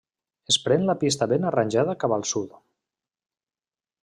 [0.51, 2.59] Es pren la pista ben arranjada cap al sud.